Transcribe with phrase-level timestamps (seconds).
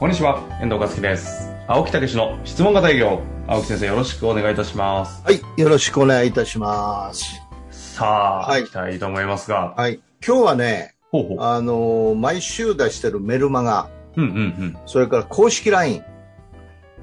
[0.00, 1.52] こんにちは、遠藤和樹です。
[1.68, 3.20] 青木武の質問型営業。
[3.46, 5.22] 青木先生、よろしくお願いいたします。
[5.22, 7.42] はい、よろしくお願いいたします。
[7.68, 9.74] さあ、はい行きたいと思いますが。
[9.76, 11.40] はい、今日はね、ほうほう。
[11.42, 14.78] あのー毎週出してるメルマガ、うんうんうん。
[14.86, 16.02] それから公式 LINE。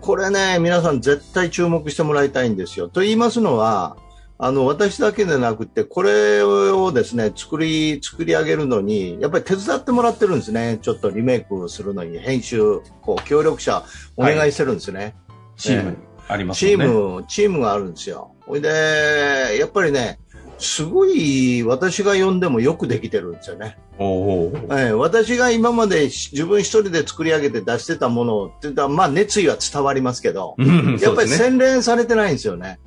[0.02, 2.90] これね、皆さん絶対注目してもらいたいんですよ。
[2.90, 3.96] と言いますのは、
[4.40, 10.78] あの、私だけでなくて、これをですね、作り、作り上げるのに、やっぱり手伝ってもらってるんですね。
[10.82, 13.84] ちょっとリメイクするのに、編集、こう、協力者
[14.16, 15.16] お願いしてるんですね。
[15.56, 16.76] チームありますね。
[16.76, 18.36] ーム、チームがあるんですよ。
[18.46, 20.20] ほいで、やっぱりね、
[20.60, 23.78] すごい私が呼んでもよくできてるんですよね。
[24.00, 31.30] おええ私が今までし自分一人で作り上げて出してたものって言ったら、まあ熱意は伝わりますけど、うんやっぱり。
[31.30, 32.80] 洗練されてないんですよね。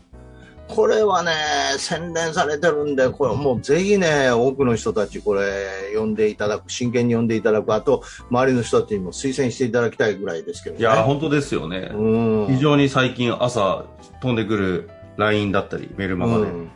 [0.74, 1.32] これはね、
[1.78, 10.80] 洗練されてるんで、これもうぜひね、多くの人たちこれ呼んでいただく、真剣に呼んでいただく、あと周りの人たちにも推薦していただきたいぐらいですけどね。
[10.80, 11.90] いや、本当ですよね。
[11.92, 12.46] うん。
[12.48, 13.84] 非常に最近朝
[14.20, 16.70] 飛んでくる LINE だったり、メールマガで、うん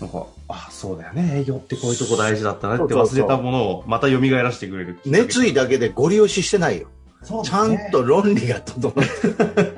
[0.00, 1.40] なんか、あ、そうだよね。
[1.40, 4.98] 営業ってこういうとこ大事だったなって忘れたものをまた蘇らせてくれる。
[5.06, 6.88] 熱意だけでご利用ししてないよ。
[7.42, 9.00] ちゃんと論理が整って
[9.62, 9.75] る。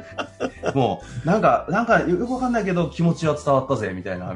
[0.78, 4.34] もう、なんか、なんかよくわかんないけど気持ちは伝わったぜ、みたいな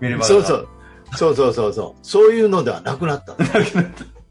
[0.00, 0.68] メールマガがそうそう。
[1.14, 1.98] そうそうそうそう。
[2.02, 3.36] そういうのではなくなった。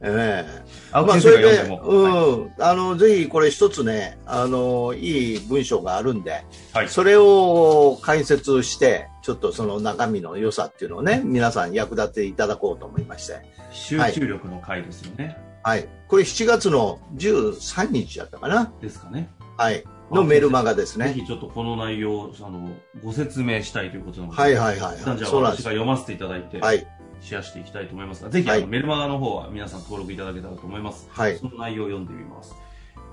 [0.04, 2.04] ええ青まあ、木先生がそれで、読ん。
[2.04, 2.52] はいうん。
[2.60, 13.42] あの、ぜひこれ一つね、あの、いい文章があるんで、はいそれを解説して、ちょっとその中身の良さっていうのをね、皆さん役立てていただこうと思いまして。
[13.72, 15.38] 集中力の回ですよね。
[15.64, 15.88] はい。
[16.08, 19.30] これ7月の13日だったかなですかね。
[19.56, 19.84] はい。
[20.16, 21.08] のメルマガですね。
[21.08, 22.70] ぜひちょっとこの内容をあの
[23.04, 26.86] ご説明したいということなので、はいはいはい一旦じゃあ私が読ませていただいて、はい。
[27.22, 31.08] シェアしていきたいと思いますが、ぜひ、はいメルマガの方は皆さん登録いただけたらと思います。
[31.12, 32.56] はいその内容を読んでみます。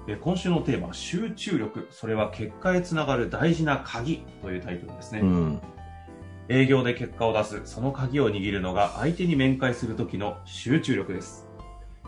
[0.09, 5.21] え今週のテーマは集中力、それは結果へつながる大事な鍵というタイトルですね。
[5.21, 5.61] うん。
[6.49, 11.47] 営業で結果を出す、その鍵を握るのが相手に面会する時の集中力です。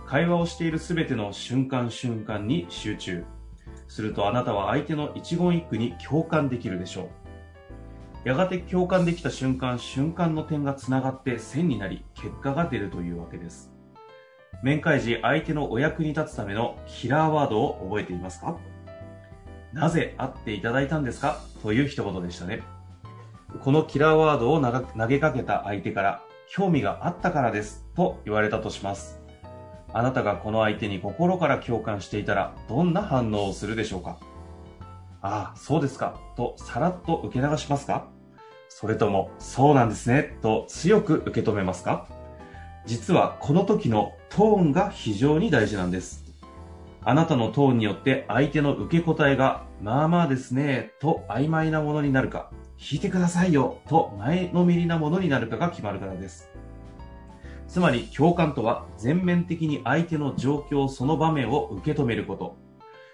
[0.06, 3.24] 会話をしているすべての瞬間瞬間に集中。
[3.90, 7.10] するとあなたは相手の一言一句に共感できるでしょ
[8.24, 8.28] う。
[8.28, 13.72] やがて共感できた瞬間瞬間の点がつながって線になり結果が出るというわけです。
[14.62, 18.56] 面会時相手のお役に立つためのキラーワードを覚えていますか？
[19.72, 21.40] なぜ会っていただいたんですか？
[21.62, 22.62] という一言でしたね。
[23.60, 29.19] このキラーワードを投げかけた相手から、興味があったからですと言われたとします。
[29.92, 34.18] あなたがこの相手に心から共感していたら、どんな反応をするでしょうか？
[35.22, 38.08] ああ、そうですか、とさらっと受け流しますか？
[38.68, 42.06] それとも、そうなんですね、と強く受け止めますか？
[42.86, 46.24] 実はこの時のトーンが非常に大事なんです。
[47.02, 56.48] あなたのトーンによって相手の受け答えが、まあまあですね、と曖昧なものになるか、弾いてくださいよ、と前のめりなものになるかが決まるからです。
[57.70, 62.56] つまり共感とは全面的に相手の状況その場面を受け止めること。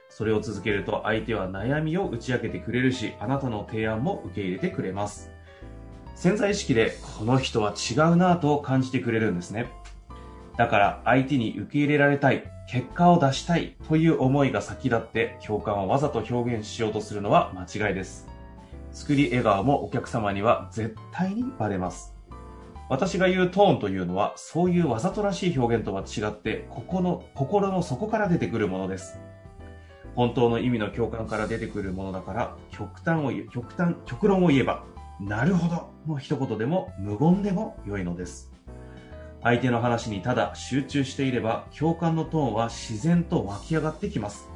[0.09, 5.31] それを続けると相手は悩みを打ち明けてくれるし、あなたの提案も受け入れてくれます。
[6.15, 9.71] 潜在意識でこの人は違うなぁと感じてくれるんですね。
[10.57, 18.27] だから相手に受け入れられたい、結果を出したいという思いが先立って共感をわざと表現しようとするのは間違いです。
[18.91, 22.16] 作り笑顔もお客様には絶対にバレます。
[22.89, 29.19] 私が言うトーンというのは、そういうわざとらしい表現とは違って、ここの心の底から出てくるものです。
[30.15, 34.85] 本当の意味の共感から出てくるものだから、極端を、極端、極論を言えば、
[35.21, 38.53] なるほどの一言でも無言でも良いのです。
[39.43, 44.49] 相手の話にただ集中していれば、共感のトーンは自然と湧き上がってきます。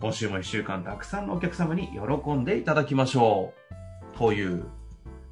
[0.00, 3.52] 今週も一週間たくさんのお客様に喜んでいただきましょ
[4.14, 4.18] う。
[4.18, 4.66] という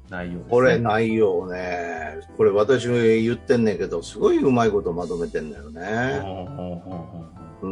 [0.09, 0.45] 内容ね。
[0.49, 6.21] これ内容ね、これ私が言ってんねんけど、すごいうまいことまとめてんだよね。
[6.21, 7.27] ほ
[7.61, 7.67] う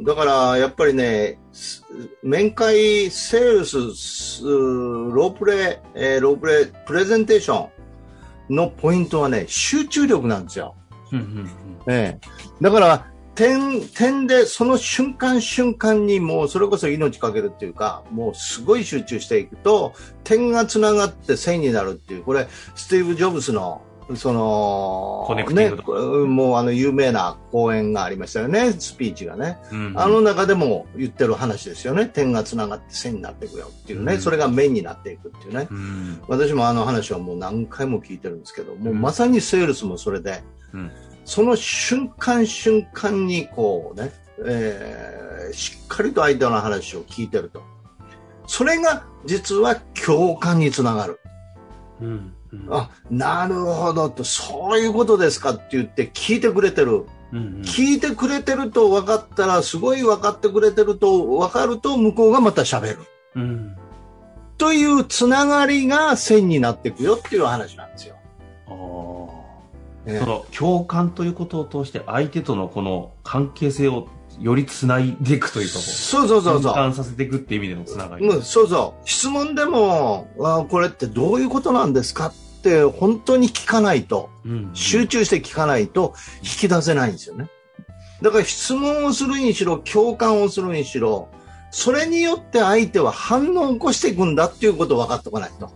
[0.00, 0.04] ん。
[0.04, 1.84] だから、やっぱりね、す
[2.22, 5.56] 面会、セールス、すロープレイ、
[5.94, 7.68] えーロープレイ、プレゼンテーショ
[8.48, 10.74] ンのポイントはね、集中力なんですよ。
[11.12, 11.50] うんうんうん
[11.88, 12.20] ええ。
[12.60, 13.06] だから、
[13.36, 19.92] 点、点で、その瞬間瞬間にもうそれこそ命かけるっていうか、もうすごい集中していくと、
[20.24, 23.82] 点が繋がって線になるっていう、これ、スティーブ・ジョブズの、
[24.14, 25.70] その、ね、
[26.26, 29.58] もうあの有名な講演がありましたよね、スピーチがね。
[29.72, 32.06] うんあの中でも言ってる話ですよね。
[32.06, 34.14] 点が繋がって線になっていくよっていうね。
[34.14, 34.20] うん。
[34.20, 35.66] それが面になっていくっていうね。
[35.68, 36.22] うん。
[36.28, 39.00] 私もあの話はもう何回も聞いてるんですけど、もううん。
[39.00, 40.40] まさにセールスもそれで、
[40.72, 40.90] うん
[41.26, 44.12] その瞬間瞬間にこうね、
[44.46, 47.62] えーしっかりと相手の話を聞いてると。
[48.46, 51.20] それが実は共感につながる。
[52.00, 57.04] うんうんあ、なるほどと、そういうことですかって言って聞いてくれてる。
[57.32, 62.98] うんうん聞いてくれてると分かったら、すごい分かってくれてると分かると向こうがまた喋る。
[63.34, 63.76] うん
[64.58, 68.16] というつながりが線になっていくよっていう話なんですよ。
[68.68, 69.35] あー
[70.06, 74.08] ええその共感ということを通して相手とのこの関係性を
[74.40, 76.94] よりつないでいくというかこうそうそうそうそう。
[76.94, 79.08] させていくっていう意味でのつながり、うん、そうそう。
[79.08, 87.48] 質問でも、あこれってどういうことなんですかって本当に聞かないと、うん集中して聞かないと引き出せないんですよね。
[88.22, 91.28] だから質問をするにしろ、共感をするにしろ、
[91.70, 95.66] それによって相手は反応を起こしていくんだっていうことを分かっておかないと。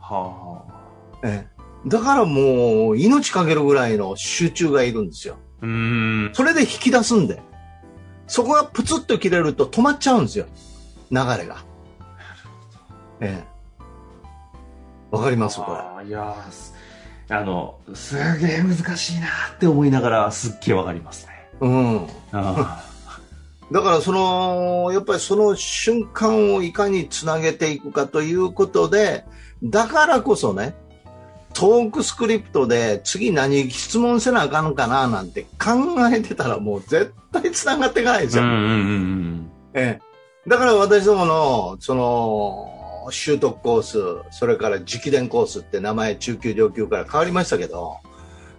[0.00, 0.62] は
[1.22, 5.36] あええだからもう命かけるぐらいの集中がいるんですよ。
[5.62, 7.42] うーんそれで引き出すんで。
[8.26, 10.46] そこがプツッと切れると止まっちゃうんですよ。
[11.10, 11.64] 流れが。
[13.20, 13.44] ええ。
[15.10, 15.58] わかります？
[15.58, 16.06] これ。
[16.06, 16.36] いや
[17.28, 22.06] あのすげえ難しいなって思いながらすっげえわかりますねうん。
[22.32, 22.84] あ
[23.72, 29.24] だからその、やっぱりその瞬間をいかにつなげていくかということで、
[29.62, 30.74] だからこそね、
[31.52, 38.44] トークスクリプトで次何質問せなあかんのかななんて考えてたらもう絶対つながっていかないですよ。
[38.44, 40.48] ーうんうんうんうんええ。
[40.48, 43.98] だから私どもの、その、習得コース、
[44.30, 47.98] それから直伝コースって名前中級上級から変わりましたけど、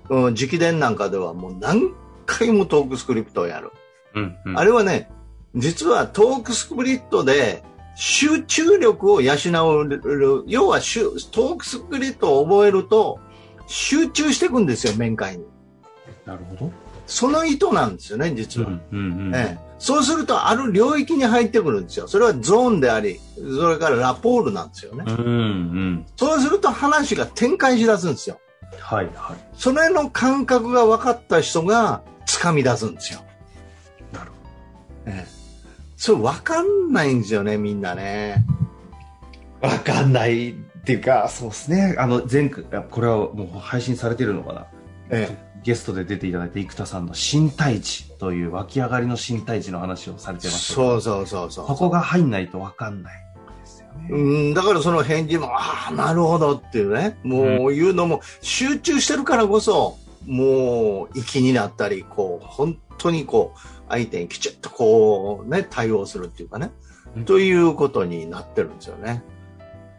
[0.09, 1.93] うん、直伝なんかではもう何
[2.25, 3.71] 回もトークスクリプトをやる。
[4.13, 5.09] うんうんあれはね、
[5.55, 7.63] 実はトークスクリプトで
[7.95, 13.19] 集中力を養う、要はトークスクリプトを覚えると
[13.67, 15.45] 集中していくんですよ、面会に。
[16.25, 16.71] なるほど
[17.07, 18.67] その意図なんですよね、実は。
[18.67, 22.07] うんうんうんええ、そうするとある領域に入ってくるんですよ。
[22.07, 25.03] それはゾーンであり、それからラポールなんですよね。
[25.05, 28.39] うんうんそうすると話が展開しだすんですよ。
[28.79, 33.19] はいはいそれの感覚が分かった人が掴み出すんですよ。
[34.13, 34.31] なる
[35.05, 35.40] ええ、
[36.01, 38.43] それ分かんないんですよね、みんなね。
[39.61, 40.53] わかんないっ
[40.83, 41.95] ていうか、そうですね。
[41.99, 44.65] あの、前回、あこれはもう配信されてるのかな。
[45.11, 50.73] えゲストで出ていただいた生田さんの身体値という湧き上がりの身体値の話をされてえ、ました。
[50.73, 53.23] そうそうそうそここが入んないとわかんない。
[54.09, 66.71] うん、だからその返事も、ああ、なるほどっていうね、もう言うのも、集中してるからこそ、もう、粋になったり、こう、本当にこう、相手にきちっとこう、ね、対応するっていうかね、
[67.15, 69.23] うんということになってるんですよね。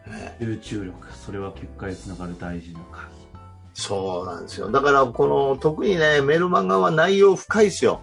[0.07, 3.13] ええ集中力、それは結果につながる大事な鍵。
[3.75, 4.69] そうなんですよ。
[4.71, 8.01] だから、この、特にね、メルマガは内容深いですよ。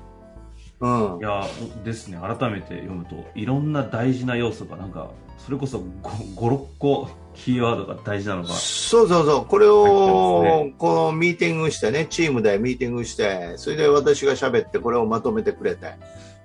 [0.81, 1.23] うんい。
[1.23, 1.47] や、
[1.85, 2.19] ですね。
[2.21, 9.47] 改めて読むと、いろんな大事な要素が、なんか、それこそ5、6個キーワードが大事なのが、そうそうそう。
[9.47, 15.95] これをね、このミーティングしてね、チームでミーティングして、それで私が喋って、これをまとめてくれて、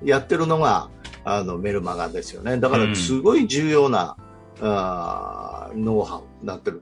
[0.03, 0.89] やってるのが、
[1.23, 2.57] あの、メルマガですよね。
[2.57, 4.17] だから、うんすごい重要な、
[4.61, 6.81] あーノウハウになってる。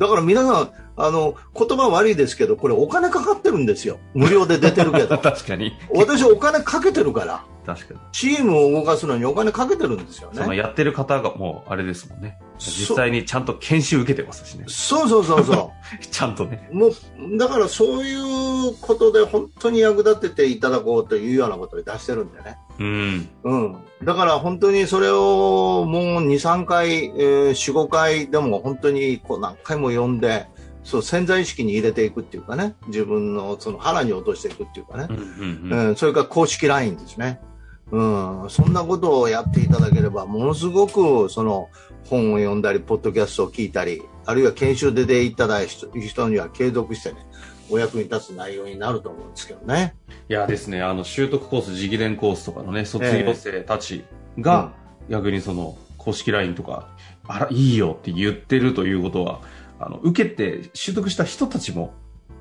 [0.00, 3.98] だから皆さん、あの、言葉悪いですけど、これお金かかってるんですよ。
[4.14, 5.16] 無料で出てるけど。
[5.20, 5.74] 確かに。
[5.94, 8.00] 私お金かけてるから、確かに。
[8.10, 10.38] チームを動かすのにお金かけてるんですよね。
[10.40, 12.38] そのやってる方がもう、あれですもんね。
[12.58, 14.64] 実際にちゃんと研修受けてますしね。
[14.68, 16.00] そうそうそうそう。
[16.02, 16.70] ちゃんとね。
[16.72, 16.92] もう、
[17.36, 22.56] だからそういうことで本当に役立てていただこうというようなことで出してるんでね。
[22.80, 23.28] うん。
[23.44, 23.76] うん。
[24.02, 30.46] だから本当にそれをもう2、3回、えー4、5回でも本当にこう何回も読んで、
[30.82, 32.74] そう潜在意識に入れていくっていうかね。
[32.86, 35.12] 自分のその腹に落としていくっていうかねう。
[35.12, 37.40] んうんううんん、それから公式 LINE ですね。
[37.92, 38.00] う
[38.46, 41.68] ん、そんなことをやっていただければ、ものすごくその
[42.08, 47.26] 本を読んだり、ポッドキャストを聞いたり、あるいは研修で出ていただいた人には継続してね、
[47.70, 49.94] お役に立つ内容になると思うんですけどね。
[50.28, 54.04] いやですね、あの、習得コース、直伝コースとかのね、卒業生たち
[54.38, 54.72] が、
[55.08, 56.88] 逆にその、公式 LINE とか、
[57.26, 59.40] あら、いいよって言ってるということは、
[59.78, 61.94] あの、受けて習得した人たちも、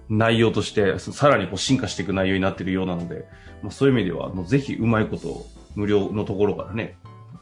[0.10, 3.26] 内容として、さらにこう進化していく内容になっているようなので、
[3.62, 6.98] まあ、そういう意味では、あのぜひうまいことを無料のところからね、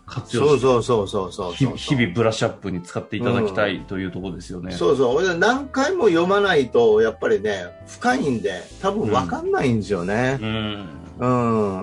[0.08, 4.72] 活用して、そうそうそうそう日々ブラッシュアップに使っていただきたいというところですよね。
[4.72, 5.18] そうそう。
[5.18, 10.40] 俺何回も読まないと、やっぱりね、深いんで、多分わかんないんですよね。
[10.42, 10.90] うん。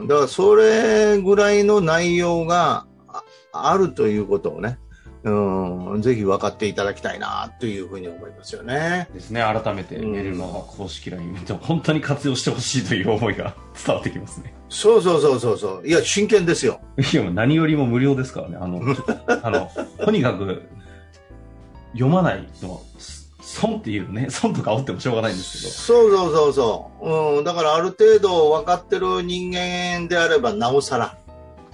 [0.00, 0.08] うん。
[0.08, 4.78] だから、それぐらいの内容がああるということをね、
[5.24, 9.08] うん、ぜひ分かっていただきたいな、というふうに思いますよね。
[9.14, 9.40] ですね。
[9.40, 13.54] 改めてメルマガ公式 LINE で本当に活用してほしいという思いが
[13.86, 14.52] 伝わってきますね。
[14.68, 15.88] そうそうそうそうそう。
[15.88, 16.80] いや、真剣ですよ。
[16.98, 18.58] いや、何よりも無料ですからね。
[18.60, 18.82] あの、
[19.42, 19.70] あの、
[20.04, 20.62] とにかく、
[21.94, 25.70] 読まないの、す損っていうね、損とか煽ってもしょうがないんですけど。
[25.72, 27.38] そうそうそうそう。
[27.38, 31.16] うん、だからある程度分かってる人間であれば、なおさら、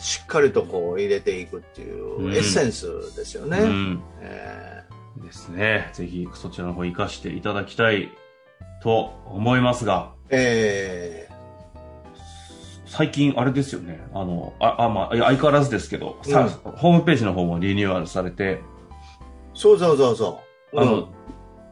[0.01, 3.59] しっかりとこう入れていくっていううんエッセンスですよね。
[3.59, 4.03] うん。
[4.21, 4.83] え
[5.23, 5.91] ですね。
[5.93, 8.11] ぜひそちらの方活かしていただきたい
[8.83, 11.29] と思いますが、ーえ
[12.87, 14.05] 最近あれですよね。
[14.13, 18.61] あの、あ、あまあ、相変わらずですけど、さホームページの方もリニューアルされて、ー
[19.55, 20.41] そうそうそうそ
[20.73, 20.81] う。
[20.81, 21.09] あの、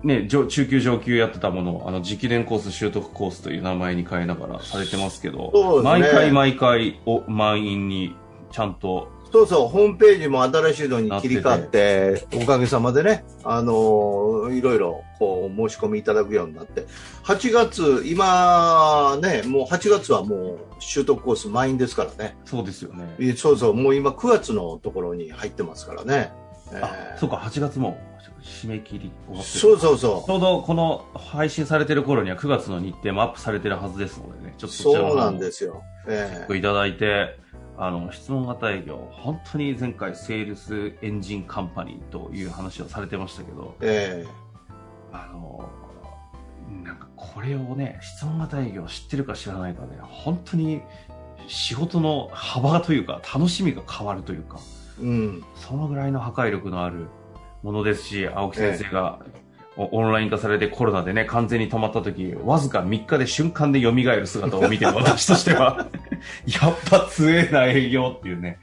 [0.05, 8.15] ね、上中級上級やってたものを、あの、直伝コース習得コースという名前に変えながらされてますけど、ね毎回毎回を満員に
[8.53, 16.87] ちゃんと、そうそう、ホームページも新しいのに切り替わって、おかげさまでね、あのーいろいろこう申し込みいただくようになって、
[17.25, 22.37] 8月、今ね、もう8月はもう習得コース満員ですからね。
[22.47, 23.17] そうですよね。
[23.19, 26.33] いそうそう、もう今9月のところに入ってますからね。
[26.73, 27.99] えあ、ーそうか、8月も
[28.43, 29.59] 締め切り終わってる。
[29.61, 34.71] そうそうそちょうどこの配信されてる頃には9月の日程もアップされてるはずですのでね、ちょう。
[34.71, 35.83] っとそうなんですよ。
[36.07, 37.39] えいただいて、
[37.77, 44.49] あの、質問型営業、本当に前回セールスエンジンカンパニーという話をされてましたけど、ええ
[45.13, 45.69] あの、
[46.85, 50.83] なんかこれをね、質問型営業知ってるか知らないかで、本当に
[51.47, 54.61] 仕事の幅というか、楽しみが変わるというか、え
[55.01, 55.45] うん。
[55.55, 57.09] そのぐらいの破壊力のある
[57.63, 59.19] ものですし、青木先生が、
[59.77, 65.87] おオンライン化されてコロナでね、完全に止まった時、わずか3日で瞬間で蘇る姿を見てる私としては、
[66.63, 68.59] やっぱ強えな営業っていうね。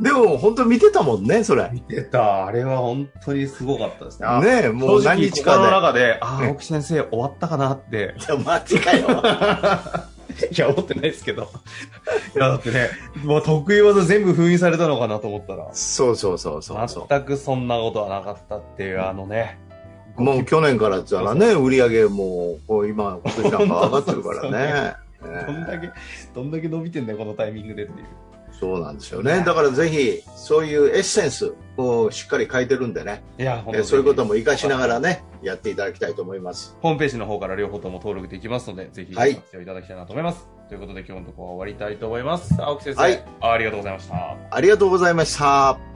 [0.00, 1.70] でも本当見てたもんね、それ。
[1.72, 2.46] 見てた。
[2.46, 4.26] あれは本当にすごかったですね。
[4.26, 7.90] あねえ、もう何日正直心のか中で、ああ、青木先生終わったかなって。
[7.90, 8.14] で。
[8.20, 9.06] いや、マジかよ。
[10.52, 11.48] いや、思ってないですけど。
[12.34, 12.90] いや、だってね、
[13.24, 17.06] もう得意技全部封印されたのかなと思ったら、そうそうそうそうそう。
[17.08, 19.58] 全くそんなことはなかったっていう、あのね。
[20.16, 24.94] もう去年からって言ったらね、売り上げもこう今、今年なんか上がってるからね。
[25.46, 25.90] どんだけ、
[26.34, 28.06] どんだけ伸びてんだよ、このタイミングでっていう。
[28.58, 29.42] そうなんですよね。
[29.44, 36.76] だからぜひ、そういうエッセンスをしっかり書いてるんでね、いや、そういうことも活かしながらね、やっていただきたいと思います。
[36.80, 40.48] ホームページの方から両方とも登録できますので、ぜひ活用いただきたいなと思います。
[40.68, 42.54] ということで今日のところは終わりたいと思います。
[42.58, 44.36] 青木先生、はいありがとうございました。
[44.50, 45.95] ありがとうございました。